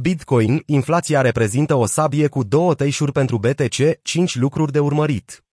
Bitcoin, 0.00 0.62
inflația 0.66 1.20
reprezintă 1.20 1.74
o 1.74 1.86
sabie 1.86 2.28
cu 2.28 2.42
două 2.42 2.74
tăișuri 2.74 3.12
pentru 3.12 3.38
BTC, 3.38 4.02
5 4.02 4.36
lucruri 4.36 4.72
de 4.72 4.78
urmărit. 4.78 5.44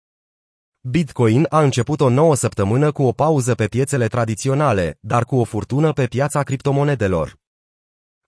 Bitcoin 0.80 1.46
a 1.48 1.62
început 1.62 2.00
o 2.00 2.08
nouă 2.08 2.34
săptămână 2.34 2.92
cu 2.92 3.02
o 3.02 3.12
pauză 3.12 3.54
pe 3.54 3.66
piețele 3.66 4.06
tradiționale, 4.06 4.98
dar 5.00 5.24
cu 5.24 5.36
o 5.36 5.44
furtună 5.44 5.92
pe 5.92 6.06
piața 6.06 6.42
criptomonedelor. 6.42 7.38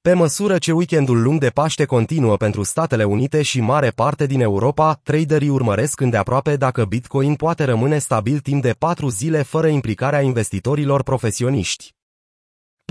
Pe 0.01 0.13
măsură 0.13 0.59
ce 0.59 0.73
weekendul 0.73 1.23
lung 1.23 1.41
de 1.41 1.49
Paște 1.49 1.85
continuă 1.85 2.37
pentru 2.37 2.63
Statele 2.63 3.05
Unite 3.05 3.43
și 3.43 3.61
mare 3.61 3.91
parte 3.91 4.27
din 4.27 4.41
Europa, 4.41 5.01
traderii 5.03 5.49
urmăresc 5.49 6.01
îndeaproape 6.01 6.57
dacă 6.57 6.85
Bitcoin 6.85 7.35
poate 7.35 7.65
rămâne 7.65 7.99
stabil 7.99 8.39
timp 8.39 8.63
de 8.63 8.73
patru 8.73 9.09
zile 9.09 9.43
fără 9.43 9.67
implicarea 9.67 10.21
investitorilor 10.21 11.03
profesioniști. 11.03 11.95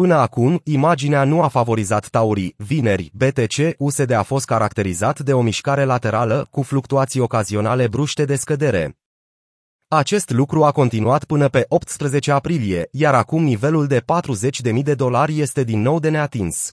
Până 0.01 0.15
acum, 0.15 0.61
imaginea 0.63 1.23
nu 1.23 1.41
a 1.41 1.47
favorizat 1.47 2.07
taurii. 2.07 2.53
Vineri, 2.57 3.11
BTC 3.13 3.75
USD 3.77 4.11
a 4.11 4.23
fost 4.23 4.45
caracterizat 4.45 5.19
de 5.19 5.33
o 5.33 5.41
mișcare 5.41 5.83
laterală 5.83 6.47
cu 6.51 6.61
fluctuații 6.61 7.19
ocazionale 7.19 7.87
bruște 7.87 8.25
de 8.25 8.35
scădere. 8.35 8.97
Acest 9.87 10.29
lucru 10.29 10.63
a 10.63 10.71
continuat 10.71 11.23
până 11.23 11.49
pe 11.49 11.65
18 11.67 12.31
aprilie, 12.31 12.87
iar 12.91 13.13
acum 13.13 13.43
nivelul 13.43 13.87
de 13.87 14.01
40.000 14.73 14.83
de 14.83 14.93
dolari 14.95 15.39
este 15.39 15.63
din 15.63 15.81
nou 15.81 15.99
de 15.99 16.09
neatins. 16.09 16.71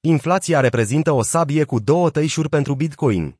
Inflația 0.00 0.60
reprezintă 0.60 1.12
o 1.12 1.22
sabie 1.22 1.64
cu 1.64 1.78
două 1.78 2.10
tăișuri 2.10 2.48
pentru 2.48 2.74
Bitcoin. 2.74 3.38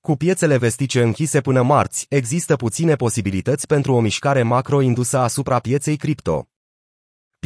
Cu 0.00 0.16
piețele 0.16 0.56
vestice 0.56 1.02
închise 1.02 1.40
până 1.40 1.62
marți, 1.62 2.06
există 2.08 2.56
puține 2.56 2.94
posibilități 2.94 3.66
pentru 3.66 3.94
o 3.94 4.00
mișcare 4.00 4.42
macro 4.42 4.80
indusă 4.80 5.18
asupra 5.18 5.58
pieței 5.58 5.96
cripto. 5.96 6.48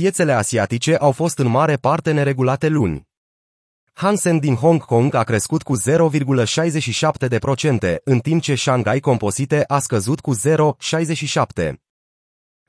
Piețele 0.00 0.32
asiatice 0.32 0.96
au 0.96 1.12
fost 1.12 1.38
în 1.38 1.46
mare 1.46 1.76
parte 1.76 2.12
neregulate 2.12 2.68
luni. 2.68 3.08
Hansen 3.92 4.38
din 4.38 4.54
Hong 4.54 4.80
Kong 4.80 5.14
a 5.14 5.22
crescut 5.22 5.62
cu 5.62 5.78
0,67%, 5.78 7.96
în 8.04 8.18
timp 8.18 8.42
ce 8.42 8.54
Shanghai 8.54 9.00
Composite 9.00 9.64
a 9.66 9.78
scăzut 9.78 10.20
cu 10.20 10.36
0,67%. 10.36 11.72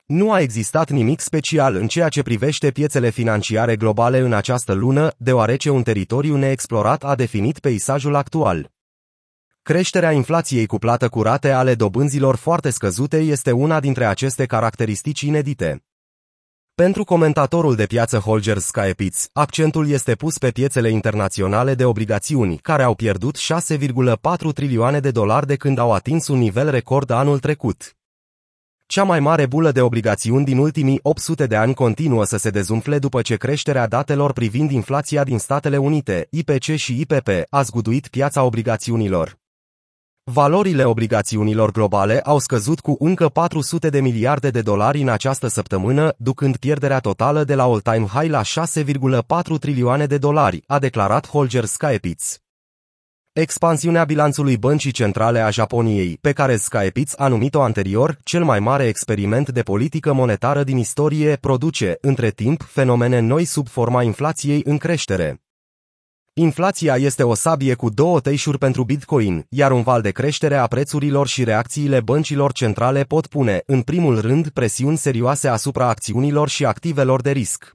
Nu 0.06 0.32
a 0.32 0.40
existat 0.40 0.90
nimic 0.90 1.20
special 1.20 1.74
în 1.74 1.88
ceea 1.88 2.08
ce 2.08 2.22
privește 2.22 2.70
piețele 2.70 3.10
financiare 3.10 3.76
globale 3.76 4.18
în 4.18 4.32
această 4.32 4.72
lună, 4.72 5.12
deoarece 5.16 5.70
un 5.70 5.82
teritoriu 5.82 6.36
neexplorat 6.36 7.04
a 7.04 7.14
definit 7.14 7.58
peisajul 7.58 8.14
actual. 8.14 8.70
Creșterea 9.62 10.12
inflației 10.12 10.66
cu 10.66 10.78
plată 10.78 11.08
curate 11.08 11.50
ale 11.50 11.74
dobânzilor 11.74 12.36
foarte 12.36 12.70
scăzute 12.70 13.18
este 13.18 13.52
una 13.52 13.80
dintre 13.80 14.04
aceste 14.04 14.46
caracteristici 14.46 15.20
inedite. 15.20 15.82
Pentru 16.74 17.04
comentatorul 17.04 17.74
de 17.74 17.86
piață 17.86 18.18
Holger 18.18 18.58
Skypitz, 18.58 19.28
accentul 19.32 19.88
este 19.88 20.14
pus 20.14 20.38
pe 20.38 20.50
piețele 20.50 20.90
internaționale 20.90 21.74
de 21.74 21.84
obligațiuni, 21.84 22.56
care 22.56 22.82
au 22.82 22.94
pierdut 22.94 23.38
6,4 23.38 24.52
trilioane 24.54 25.00
de 25.00 25.10
dolari 25.10 25.46
de 25.46 25.56
când 25.56 25.78
au 25.78 25.92
atins 25.92 26.28
un 26.28 26.38
nivel 26.38 26.70
record 26.70 27.10
anul 27.10 27.38
trecut. 27.38 27.96
Cea 28.86 29.04
mai 29.04 29.20
mare 29.20 29.46
bulă 29.46 29.72
de 29.72 29.80
obligațiuni 29.80 30.44
din 30.44 30.58
ultimii 30.58 31.00
800 31.02 31.46
de 31.46 31.56
ani 31.56 31.74
continuă 31.74 32.24
să 32.24 32.36
se 32.36 32.50
dezumfle 32.50 32.98
după 32.98 33.22
ce 33.22 33.36
creșterea 33.36 33.86
datelor 33.86 34.32
privind 34.32 34.70
inflația 34.70 35.24
din 35.24 35.38
Statele 35.38 35.76
Unite, 35.76 36.26
IPC 36.30 36.62
și 36.62 37.00
IPP, 37.00 37.28
a 37.48 37.62
zguduit 37.62 38.08
piața 38.08 38.42
obligațiunilor. 38.42 39.41
Valorile 40.24 40.84
obligațiunilor 40.84 41.70
globale 41.70 42.20
au 42.20 42.38
scăzut 42.38 42.80
cu 42.80 42.96
încă 42.98 43.28
400 43.28 43.88
de 43.88 44.00
miliarde 44.00 44.50
de 44.50 44.60
dolari 44.60 45.00
în 45.00 45.08
această 45.08 45.48
săptămână, 45.48 46.14
ducând 46.16 46.56
pierderea 46.56 46.98
totală 46.98 47.44
de 47.44 47.54
la 47.54 47.62
all-time 47.62 48.06
high 48.06 48.30
la 48.30 48.42
6,4 48.42 49.58
trilioane 49.60 50.06
de 50.06 50.18
dolari, 50.18 50.62
a 50.66 50.78
declarat 50.78 51.28
Holger 51.28 51.64
Skypitz. 51.64 52.38
Expansiunea 53.32 54.04
bilanțului 54.04 54.56
Băncii 54.56 54.90
Centrale 54.90 55.40
a 55.40 55.50
Japoniei, 55.50 56.18
pe 56.20 56.32
care 56.32 56.56
Skypitz 56.56 57.14
a 57.16 57.28
numit-o 57.28 57.62
anterior, 57.62 58.18
cel 58.22 58.44
mai 58.44 58.60
mare 58.60 58.86
experiment 58.86 59.48
de 59.48 59.62
politică 59.62 60.12
monetară 60.12 60.62
din 60.62 60.76
istorie, 60.76 61.36
produce, 61.40 61.98
între 62.00 62.30
timp, 62.30 62.62
fenomene 62.62 63.18
noi 63.18 63.44
sub 63.44 63.68
forma 63.68 64.02
inflației 64.02 64.62
în 64.64 64.78
creștere. 64.78 65.41
Inflația 66.34 66.96
este 66.96 67.22
o 67.22 67.34
sabie 67.34 67.74
cu 67.74 67.88
două 67.88 68.20
tăișuri 68.20 68.58
pentru 68.58 68.84
Bitcoin, 68.84 69.46
iar 69.48 69.72
un 69.72 69.82
val 69.82 70.02
de 70.02 70.10
creștere 70.10 70.56
a 70.56 70.66
prețurilor 70.66 71.26
și 71.26 71.44
reacțiile 71.44 72.00
băncilor 72.00 72.52
centrale 72.52 73.02
pot 73.02 73.26
pune, 73.26 73.62
în 73.66 73.82
primul 73.82 74.20
rând, 74.20 74.48
presiuni 74.48 74.96
serioase 74.96 75.48
asupra 75.48 75.88
acțiunilor 75.88 76.48
și 76.48 76.64
activelor 76.64 77.20
de 77.20 77.30
risc. 77.30 77.72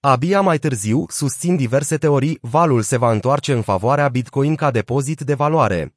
Abia 0.00 0.40
mai 0.40 0.58
târziu, 0.58 1.04
susțin 1.08 1.56
diverse 1.56 1.96
teorii, 1.96 2.38
valul 2.40 2.82
se 2.82 2.96
va 2.96 3.12
întoarce 3.12 3.52
în 3.52 3.62
favoarea 3.62 4.08
Bitcoin 4.08 4.54
ca 4.54 4.70
depozit 4.70 5.20
de 5.20 5.34
valoare. 5.34 5.94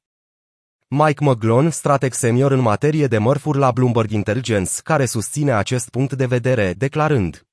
Mike 0.88 1.24
McGlone, 1.24 1.70
strateg 1.70 2.14
senior 2.14 2.52
în 2.52 2.60
materie 2.60 3.08
de 3.08 3.18
mărfuri 3.18 3.58
la 3.58 3.72
Bloomberg 3.72 4.10
Intelligence, 4.12 4.72
care 4.84 5.06
susține 5.06 5.52
acest 5.52 5.90
punct 5.90 6.14
de 6.14 6.26
vedere, 6.26 6.74
declarând 6.74 7.46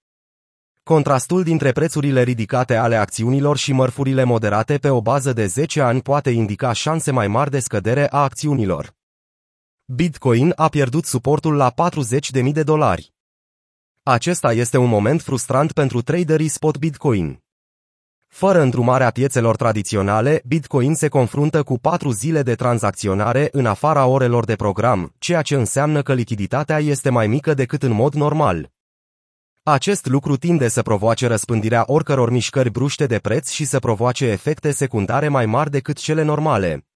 Contrastul 0.90 1.42
dintre 1.42 1.72
prețurile 1.72 2.22
ridicate 2.22 2.74
ale 2.74 2.96
acțiunilor 2.96 3.56
și 3.56 3.72
mărfurile 3.72 4.24
moderate 4.24 4.78
pe 4.78 4.88
o 4.88 5.00
bază 5.00 5.32
de 5.32 5.46
10 5.46 5.80
ani 5.80 6.02
poate 6.02 6.30
indica 6.30 6.72
șanse 6.72 7.10
mai 7.10 7.28
mari 7.28 7.50
de 7.50 7.60
scădere 7.60 8.08
a 8.10 8.22
acțiunilor. 8.22 8.94
Bitcoin 9.84 10.52
a 10.56 10.68
pierdut 10.68 11.04
suportul 11.04 11.54
la 11.54 11.74
40.000 12.42 12.52
de 12.52 12.62
dolari. 12.62 13.12
Acesta 14.02 14.52
este 14.52 14.76
un 14.76 14.88
moment 14.88 15.22
frustrant 15.22 15.72
pentru 15.72 16.02
traderii 16.02 16.48
spot 16.48 16.78
Bitcoin. 16.78 17.42
Fără 18.28 18.60
îndrumarea 18.60 19.10
piețelor 19.10 19.56
tradiționale, 19.56 20.42
Bitcoin 20.46 20.94
se 20.94 21.08
confruntă 21.08 21.62
cu 21.62 21.78
patru 21.78 22.10
zile 22.10 22.42
de 22.42 22.54
tranzacționare 22.54 23.48
în 23.52 23.66
afara 23.66 24.06
orelor 24.06 24.44
de 24.44 24.56
program, 24.56 25.14
ceea 25.18 25.42
ce 25.42 25.54
înseamnă 25.54 26.02
că 26.02 26.14
lichiditatea 26.14 26.78
este 26.78 27.10
mai 27.10 27.26
mică 27.26 27.54
decât 27.54 27.82
în 27.82 27.92
mod 27.92 28.14
normal. 28.14 28.70
Acest 29.70 30.06
lucru 30.06 30.36
tinde 30.36 30.68
să 30.68 30.82
provoace 30.82 31.26
răspândirea 31.26 31.82
oricăror 31.86 32.30
mișcări 32.30 32.70
bruște 32.70 33.06
de 33.06 33.18
preț 33.18 33.50
și 33.50 33.64
să 33.64 33.78
provoace 33.78 34.26
efecte 34.26 34.70
secundare 34.70 35.28
mai 35.28 35.46
mari 35.46 35.70
decât 35.70 35.96
cele 35.96 36.22
normale. 36.22 36.86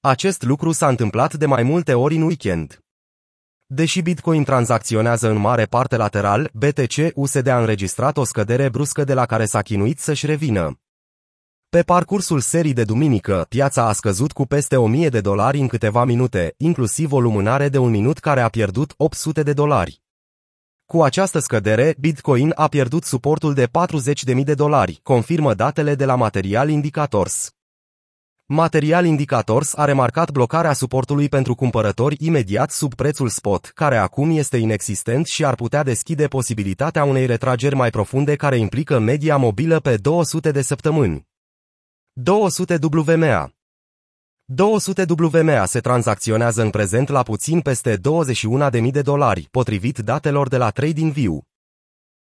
Acest 0.00 0.42
lucru 0.42 0.72
s-a 0.72 0.88
întâmplat 0.88 1.34
de 1.34 1.46
mai 1.46 1.62
multe 1.62 1.94
ori 1.94 2.14
în 2.16 2.22
weekend. 2.22 2.82
Deși 3.66 4.00
Bitcoin 4.00 4.44
tranzacționează 4.44 5.30
în 5.30 5.36
mare 5.36 5.64
parte 5.64 5.96
lateral, 5.96 6.50
BTC-USD 6.52 7.46
a 7.46 7.58
înregistrat 7.58 8.16
o 8.16 8.24
scădere 8.24 8.68
bruscă 8.68 9.04
de 9.04 9.14
la 9.14 9.26
care 9.26 9.44
s-a 9.44 9.62
chinuit 9.62 9.98
să-și 9.98 10.26
revină. 10.26 10.80
Pe 11.68 11.82
parcursul 11.82 12.40
serii 12.40 12.72
de 12.72 12.84
duminică, 12.84 13.46
piața 13.48 13.88
a 13.88 13.92
scăzut 13.92 14.32
cu 14.32 14.46
peste 14.46 14.76
1000 14.76 15.08
de 15.08 15.20
dolari 15.20 15.58
în 15.58 15.66
câteva 15.66 16.04
minute, 16.04 16.54
inclusiv 16.56 17.12
o 17.12 17.20
lumânare 17.20 17.68
de 17.68 17.78
un 17.78 17.90
minut 17.90 18.18
care 18.18 18.40
a 18.40 18.48
pierdut 18.48 18.94
800 18.96 19.42
de 19.42 19.52
dolari. 19.52 20.03
Cu 20.86 21.02
această 21.02 21.38
scădere, 21.38 21.94
Bitcoin 21.98 22.52
a 22.54 22.68
pierdut 22.68 23.04
suportul 23.04 23.54
de 23.54 23.66
40.000 23.66 24.44
de 24.44 24.54
dolari, 24.54 25.00
confirmă 25.02 25.54
datele 25.54 25.94
de 25.94 26.04
la 26.04 26.14
Material 26.14 26.68
Indicators. 26.68 27.50
Material 28.46 29.04
Indicators 29.04 29.74
a 29.76 29.84
remarcat 29.84 30.30
blocarea 30.30 30.72
suportului 30.72 31.28
pentru 31.28 31.54
cumpărători 31.54 32.16
imediat 32.18 32.70
sub 32.70 32.94
prețul 32.94 33.28
spot, 33.28 33.64
care 33.74 33.96
acum 33.96 34.30
este 34.30 34.56
inexistent 34.56 35.26
și 35.26 35.44
ar 35.44 35.54
putea 35.54 35.82
deschide 35.82 36.26
posibilitatea 36.26 37.04
unei 37.04 37.26
retrageri 37.26 37.74
mai 37.74 37.90
profunde 37.90 38.36
care 38.36 38.56
implică 38.56 38.98
media 38.98 39.36
mobilă 39.36 39.80
pe 39.80 39.96
200 39.96 40.50
de 40.50 40.62
săptămâni. 40.62 41.26
200 42.12 42.78
WMA 42.92 43.52
200 44.46 45.04
WMA 45.18 45.64
se 45.64 45.80
tranzacționează 45.80 46.62
în 46.62 46.70
prezent 46.70 47.08
la 47.08 47.22
puțin 47.22 47.60
peste 47.60 48.00
21.000 48.70 48.90
de 48.90 49.02
dolari, 49.02 49.48
potrivit 49.50 49.98
datelor 49.98 50.48
de 50.48 50.56
la 50.56 50.70
TradingView. 50.70 51.44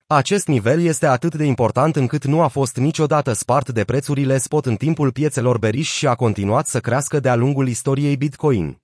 Acest 0.07 0.47
nivel 0.47 0.81
este 0.81 1.06
atât 1.06 1.35
de 1.35 1.44
important 1.46 1.96
încât 1.96 2.25
nu 2.25 2.41
a 2.41 2.47
fost 2.47 2.78
niciodată 2.78 3.34
spart 3.34 3.69
de 3.69 3.84
prețurile 3.84 4.38
spot 4.38 4.66
în 4.66 4.75
timpul 4.75 5.12
piețelor 5.12 5.57
beriș 5.57 5.92
și 5.92 6.07
a 6.07 6.16
continuat 6.16 6.68
să 6.68 6.80
crească 6.80 7.19
de-a 7.19 7.36
lungul 7.36 7.68
istoriei 7.68 8.18
Bitcoin. 8.18 8.81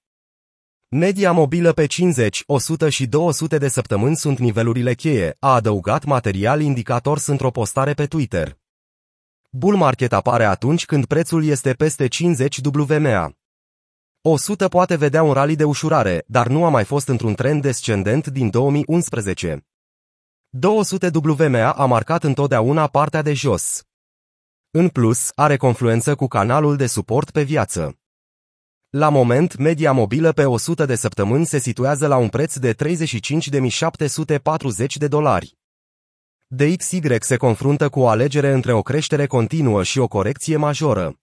Media 0.88 1.32
mobilă 1.32 1.72
pe 1.72 1.86
50, 1.86 2.44
100 2.46 2.90
și 2.90 3.08
200 3.08 3.58
de 3.58 3.68
săptămâni 3.68 4.16
sunt 4.16 4.40
nivelurile 4.40 4.94
cheie, 4.94 5.36
a 5.40 5.54
adăugat 5.54 6.06
material 6.06 6.62
indicator 6.62 7.20
într-o 7.26 7.52
postare 7.52 7.94
pe 7.94 8.06
Twitter. 8.06 8.58
Bull 9.58 9.76
market 9.76 10.14
apare 10.14 10.44
atunci 10.44 10.86
când 10.86 11.06
prețul 11.06 11.46
este 11.46 11.74
peste 11.74 12.08
50 12.08 12.60
WMA. 12.74 13.32
100 14.22 14.68
poate 14.68 14.96
vedea 14.96 15.24
un 15.24 15.34
rally 15.34 15.56
de 15.56 15.64
ușurare, 15.64 16.24
dar 16.28 16.48
nu 16.48 16.66
a 16.66 16.70
mai 16.70 16.84
fost 16.84 17.08
într-un 17.08 17.34
trend 17.34 17.62
descendent 17.62 18.28
din 18.28 18.50
2011. 18.50 19.66
200 20.50 21.10
WMA 21.24 21.72
a 21.72 21.86
marcat 21.86 22.24
întotdeauna 22.24 22.88
partea 22.88 23.22
de 23.22 23.34
jos. 23.34 23.84
În 24.72 24.90
plus, 24.90 25.32
are 25.36 25.58
confluență 25.58 26.16
cu 26.16 26.28
canalul 26.28 26.76
de 26.76 26.88
suport 26.88 27.32
pe 27.32 27.44
viață. 27.44 28.00
La 28.90 29.10
moment, 29.10 29.58
media 29.58 29.92
mobilă 29.92 30.32
pe 30.32 30.46
100 30.46 30.86
de 30.86 30.96
săptămâni 30.96 31.46
se 31.46 31.58
situează 31.58 32.08
la 32.08 32.18
un 32.18 32.30
preț 32.30 32.58
de 32.58 32.74
35.740 32.74 32.78
de 34.96 35.08
dolari. 35.08 35.58
DXY 36.48 37.00
se 37.20 37.38
confruntă 37.38 37.90
cu 37.90 38.00
o 38.00 38.08
alegere 38.08 38.52
între 38.52 38.74
o 38.74 38.82
creștere 38.82 39.26
continuă 39.26 39.84
și 39.84 40.00
o 40.00 40.08
corecție 40.08 40.58
majoră. 40.58 41.20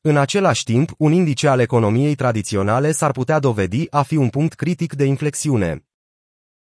În 0.00 0.16
același 0.16 0.64
timp, 0.64 0.90
un 0.98 1.12
indice 1.12 1.48
al 1.48 1.60
economiei 1.60 2.14
tradiționale 2.14 2.92
s-ar 2.92 3.10
putea 3.10 3.38
dovedi 3.38 3.86
a 3.90 4.02
fi 4.02 4.16
un 4.16 4.28
punct 4.28 4.54
critic 4.54 4.94
de 4.94 5.04
inflexiune. 5.04 5.84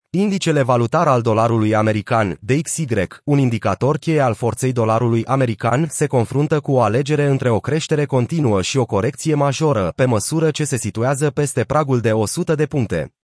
Indicele 0.10 0.62
valutar 0.62 1.08
al 1.08 1.22
dolarului 1.22 1.76
american, 1.76 2.38
DXY, 2.42 2.86
un 3.24 3.38
indicator 3.38 3.98
cheie 3.98 4.20
al 4.20 4.34
forței 4.34 4.72
dolarului 4.72 5.26
american, 5.26 5.88
se 5.90 6.08
confruntă 6.08 6.60
cu 6.60 6.72
o 6.72 6.82
alegere 6.82 7.26
între 7.26 7.50
o 7.50 7.60
creștere 7.60 8.06
continuă 8.06 8.62
și 8.62 8.78
o 8.78 8.86
corecție 8.86 9.34
majoră, 9.36 9.94
pe 9.96 10.06
măsură 10.06 10.52
ce 10.52 10.64
se 10.64 10.78
situează 10.78 11.30
peste 11.30 11.64
pragul 11.64 12.00
de 12.00 12.12
100 12.12 12.56
de 12.56 12.66
puncte. 12.66 13.17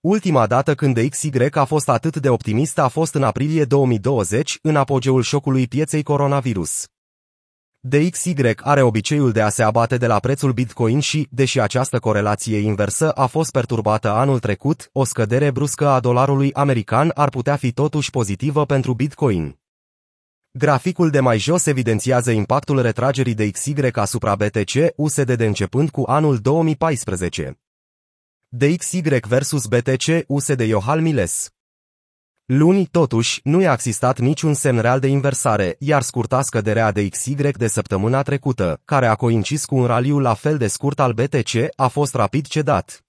Ultima 0.00 0.46
dată 0.46 0.74
când 0.74 0.98
DXY 0.98 1.30
a 1.50 1.64
fost 1.64 1.88
atât 1.88 2.16
de 2.16 2.28
optimist 2.28 2.78
a 2.78 2.88
fost 2.88 3.14
în 3.14 3.22
aprilie 3.22 3.64
2020, 3.64 4.58
în 4.62 4.76
apogeul 4.76 5.22
șocului 5.22 5.66
pieței 5.66 6.02
coronavirus. 6.02 6.86
DXY 7.80 8.34
are 8.56 8.82
obiceiul 8.82 9.32
de 9.32 9.40
a 9.40 9.48
se 9.48 9.62
abate 9.62 9.96
de 9.96 10.06
la 10.06 10.18
prețul 10.18 10.52
Bitcoin 10.52 11.00
și, 11.00 11.28
deși 11.30 11.60
această 11.60 11.98
corelație 11.98 12.58
inversă 12.58 13.10
a 13.10 13.26
fost 13.26 13.50
perturbată 13.50 14.10
anul 14.10 14.38
trecut, 14.38 14.90
o 14.92 15.04
scădere 15.04 15.50
bruscă 15.50 15.88
a 15.88 16.00
dolarului 16.00 16.52
american 16.52 17.10
ar 17.14 17.28
putea 17.28 17.56
fi 17.56 17.72
totuși 17.72 18.10
pozitivă 18.10 18.66
pentru 18.66 18.94
Bitcoin. 18.94 19.58
Graficul 20.50 21.10
de 21.10 21.20
mai 21.20 21.38
jos 21.38 21.66
evidențiază 21.66 22.30
impactul 22.30 22.82
retragerii 22.82 23.34
de 23.34 23.50
XY 23.50 23.74
asupra 23.92 24.34
BTC 24.34 24.72
USD 24.96 25.32
de 25.32 25.46
începând 25.46 25.90
cu 25.90 26.02
anul 26.06 26.38
2014. 26.38 27.58
DXY 28.56 29.26
versus 29.26 29.66
BTC 29.66 30.24
USD 30.26 30.62
Johal 30.62 31.00
Miles 31.00 31.50
Luni, 32.44 32.86
totuși, 32.86 33.40
nu 33.44 33.60
i-a 33.60 33.72
existat 33.72 34.18
niciun 34.18 34.54
semn 34.54 34.80
real 34.80 35.00
de 35.00 35.06
inversare, 35.06 35.76
iar 35.78 36.02
scurta 36.02 36.42
scăderea 36.42 36.92
de 36.92 37.08
XY 37.08 37.34
de 37.34 37.68
săptămâna 37.68 38.22
trecută, 38.22 38.80
care 38.84 39.06
a 39.06 39.14
coincis 39.14 39.64
cu 39.64 39.76
un 39.76 39.86
raliu 39.86 40.18
la 40.18 40.34
fel 40.34 40.58
de 40.58 40.66
scurt 40.66 41.00
al 41.00 41.12
BTC, 41.12 41.52
a 41.76 41.88
fost 41.88 42.14
rapid 42.14 42.46
cedat. 42.46 43.04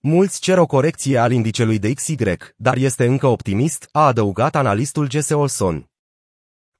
Mulți 0.00 0.40
cer 0.40 0.58
o 0.58 0.66
corecție 0.66 1.18
al 1.18 1.32
indicelui 1.32 1.78
de 1.78 1.92
XY, 1.92 2.16
dar 2.56 2.76
este 2.76 3.06
încă 3.06 3.26
optimist, 3.26 3.88
a 3.92 4.06
adăugat 4.06 4.54
analistul 4.54 5.10
Jesse 5.10 5.34
Olson. 5.34 5.90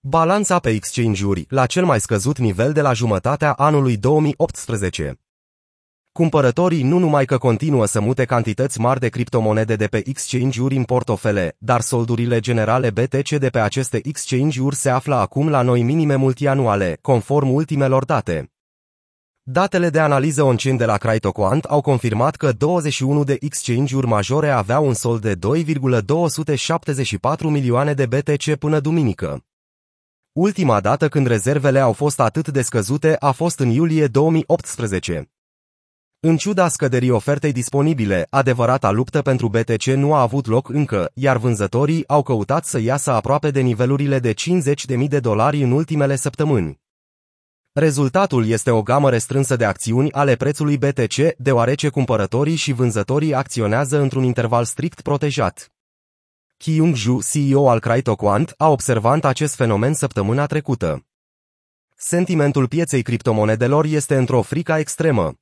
Balanța 0.01 0.59
pe 0.59 0.71
exchange-uri, 0.71 1.47
la 1.49 1.67
cel 1.67 1.85
mai 1.85 2.01
scăzut 2.01 2.39
nivel 2.39 2.73
de 2.73 2.81
la 2.81 2.93
jumătatea 2.93 3.53
anului 3.53 3.97
2018. 3.97 5.19
Cumpărătorii 6.19 6.83
nu 6.83 6.99
numai 6.99 7.25
că 7.25 7.39
continuă 7.39 7.87
să 7.87 8.01
mute 8.01 8.25
cantități 8.25 8.81
mari 8.81 9.01
de 9.01 9.09
criptomonede 9.09 9.77
de 9.77 9.87
pe 9.87 10.09
exchange-uri 10.09 10.77
în 10.77 10.85
portofele, 10.85 11.57
dar 11.59 11.81
soldurile 11.81 12.41
generale 12.41 12.91
BTC 12.91 13.29
de 13.29 13.49
pe 13.49 13.59
aceste 13.59 14.01
exchange-uri 14.03 14.77
se 14.77 14.91
află 14.91 15.15
acum 15.15 15.49
la 15.49 15.63
noi 15.63 15.83
minime 15.83 16.15
multianuale, 16.15 16.99
conform 17.01 17.53
ultimelor 17.53 18.05
date. 18.05 18.53
Datele 19.43 19.91
de 19.91 19.99
analiză 19.99 20.43
on-chain 20.43 20.77
de 20.77 20.85
la 20.85 20.97
CryptoQuant 20.97 21.65
au 21.65 21.81
confirmat 21.81 22.37
că 22.37 22.53
21 22.53 23.25
de 23.25 23.37
exchange-uri 23.41 24.07
majore 24.07 24.51
aveau 24.51 24.87
un 24.87 24.95
sold 24.95 25.21
de 25.21 25.35
2,274 25.35 27.49
milioane 27.49 27.93
de 27.93 28.07
BTC 28.07 28.55
până 28.55 28.81
duminică. 28.81 29.45
Ultima 30.33 30.81
dată 30.81 31.09
când 31.09 31.27
rezervele 31.27 31.79
au 31.79 31.93
fost 31.93 32.21
atât 32.21 32.49
de 32.49 32.63
scăzute 32.63 33.17
a 33.19 33.31
fost 33.31 33.59
în 33.59 33.69
iulie 33.69 34.07
2018. 34.07 35.29
În 36.27 36.37
ciuda 36.37 36.69
scăderii 36.69 37.11
ofertei 37.11 37.53
disponibile, 37.53 38.27
adevărata 38.31 38.91
luptă 38.91 39.23
pentru 39.23 39.49
BTC 39.49 39.85
nu 39.85 40.15
a 40.15 40.21
avut 40.21 40.47
loc 40.47 40.69
încă, 40.69 41.11
iar 41.15 41.37
vânzătorii 41.37 42.09
au 42.09 42.23
căutat 42.23 42.65
să 42.65 42.79
iasă 42.79 43.11
aproape 43.11 43.51
de 43.51 43.61
nivelurile 43.61 44.19
de 44.19 44.35
50.000 44.35 45.09
de 45.09 45.21
dolari 45.21 45.63
în 45.63 45.71
ultimele 45.71 46.17
săptămâni. 46.17 46.81
Rezultatul 47.73 48.47
este 48.47 48.71
o 48.71 48.83
gamă 48.83 49.11
restrânsă 49.11 49.57
de 49.57 49.65
acțiuni 49.65 50.13
ale 50.13 50.37
prețului 50.37 50.79
BTC, 50.79 51.37
deoarece 51.39 51.89
cumpărătorii 51.89 52.57
și 52.57 52.73
vânzătorii 52.73 53.35
acționează 53.35 54.01
într-un 54.01 54.23
interval 54.23 54.65
strict 54.65 55.01
protejat. 55.01 55.73
Kyung 56.57 56.95
Ju, 56.95 57.19
CEO 57.33 57.69
al 57.69 57.81
CryptoQuant, 57.81 58.55
a 58.57 58.69
observat 58.69 59.25
acest 59.25 59.55
fenomen 59.55 59.95
săptămâna 59.95 60.47
trecută. 60.47 61.07
Sentimentul 61.97 62.69
pieței 62.69 63.03
criptomonedelor 63.03 63.85
este 63.85 64.17
într-o 64.17 64.43
frică 64.43 64.73
extremă. 64.73 65.35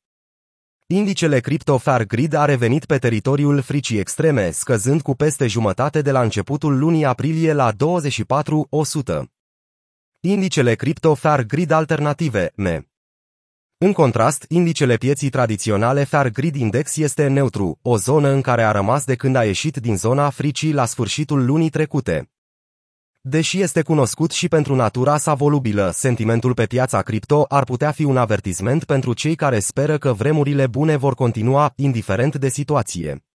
Indicele 0.94 1.40
Crypto 1.40 1.78
Fair 1.78 2.04
Grid 2.06 2.32
a 2.32 2.44
revenit 2.44 2.84
pe 2.84 2.98
teritoriul 2.98 3.60
fricii 3.60 3.98
extreme, 3.98 4.50
scăzând 4.50 5.02
cu 5.02 5.14
peste 5.14 5.46
jumătate 5.46 6.02
de 6.02 6.10
la 6.10 6.22
începutul 6.22 6.78
lunii 6.78 7.04
aprilie 7.04 7.52
la 7.52 7.72
24,100. 7.72 9.32
Indicele 10.20 10.74
Crypto 10.74 11.14
Fair 11.14 11.44
Grid 11.44 11.70
Alternative, 11.70 12.52
ME. 12.54 12.86
În 13.78 13.92
contrast, 13.92 14.44
indicele 14.48 14.96
pieții 14.96 15.30
tradiționale 15.30 16.04
Fair 16.04 16.28
Grid 16.28 16.54
Index 16.54 16.96
este 16.96 17.26
neutru, 17.26 17.78
o 17.82 17.96
zonă 17.96 18.28
în 18.28 18.40
care 18.40 18.62
a 18.62 18.70
rămas 18.70 19.04
de 19.04 19.14
când 19.14 19.36
a 19.36 19.44
ieșit 19.44 19.76
din 19.76 19.96
zona 19.96 20.30
fricii 20.30 20.72
la 20.72 20.84
sfârșitul 20.84 21.44
lunii 21.44 21.70
trecute. 21.70 22.31
Deși 23.24 23.60
este 23.60 23.82
cunoscut 23.82 24.30
și 24.30 24.48
pentru 24.48 24.74
natura 24.74 25.16
sa 25.16 25.34
volubilă, 25.34 25.90
sentimentul 25.94 26.54
pe 26.54 26.66
piața 26.66 27.02
cripto 27.02 27.44
ar 27.48 27.64
putea 27.64 27.90
fi 27.90 28.04
un 28.04 28.16
avertisment 28.16 28.84
pentru 28.84 29.12
cei 29.12 29.34
care 29.34 29.58
speră 29.58 29.98
că 29.98 30.12
vremurile 30.12 30.66
bune 30.66 30.96
vor 30.96 31.14
continua, 31.14 31.72
indiferent 31.76 32.36
de 32.36 32.48
situație. 32.48 33.31